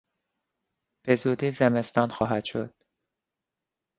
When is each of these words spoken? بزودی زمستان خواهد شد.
بزودی 1.07 1.51
زمستان 1.51 2.09
خواهد 2.09 2.43
شد. 2.45 2.73